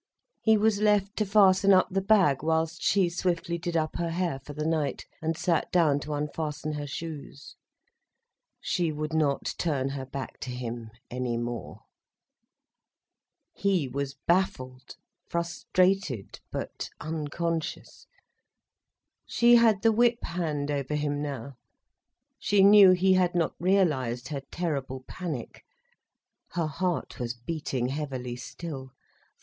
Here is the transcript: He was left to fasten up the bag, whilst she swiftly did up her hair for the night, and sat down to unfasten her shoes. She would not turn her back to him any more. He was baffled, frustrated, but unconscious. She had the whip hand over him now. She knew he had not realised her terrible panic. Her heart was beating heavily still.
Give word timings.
He 0.41 0.57
was 0.57 0.81
left 0.81 1.15
to 1.17 1.27
fasten 1.27 1.71
up 1.73 1.87
the 1.91 2.01
bag, 2.01 2.41
whilst 2.41 2.81
she 2.81 3.07
swiftly 3.07 3.59
did 3.59 3.77
up 3.77 3.97
her 3.97 4.09
hair 4.09 4.39
for 4.39 4.51
the 4.53 4.65
night, 4.65 5.05
and 5.21 5.37
sat 5.37 5.71
down 5.71 5.99
to 5.99 6.13
unfasten 6.15 6.73
her 6.73 6.87
shoes. 6.87 7.55
She 8.59 8.91
would 8.91 9.13
not 9.13 9.53
turn 9.59 9.89
her 9.89 10.07
back 10.07 10.39
to 10.39 10.49
him 10.49 10.89
any 11.11 11.37
more. 11.37 11.81
He 13.53 13.87
was 13.87 14.15
baffled, 14.25 14.95
frustrated, 15.27 16.39
but 16.51 16.89
unconscious. 16.99 18.07
She 19.27 19.57
had 19.57 19.83
the 19.83 19.91
whip 19.91 20.23
hand 20.23 20.71
over 20.71 20.95
him 20.95 21.21
now. 21.21 21.57
She 22.39 22.63
knew 22.63 22.93
he 22.93 23.13
had 23.13 23.35
not 23.35 23.53
realised 23.59 24.29
her 24.29 24.41
terrible 24.49 25.01
panic. 25.03 25.63
Her 26.53 26.65
heart 26.65 27.19
was 27.19 27.35
beating 27.35 27.89
heavily 27.89 28.35
still. 28.35 28.93